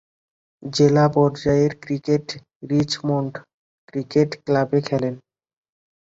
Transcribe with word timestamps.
জেলা 0.63 1.05
পর্যায়ের 1.15 1.73
ক্রিকেটে 1.83 2.35
রিচমন্ড 2.71 3.33
ক্রিকেট 3.89 4.29
ক্লাবে 4.45 4.79
খেলেন। 4.87 5.15